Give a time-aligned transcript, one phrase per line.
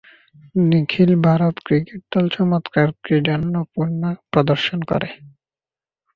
[0.69, 5.09] নিখিল Bharat cricket দল চমৎকার ক্রীড়ানৈপুণ্য প্রদর্শন করে।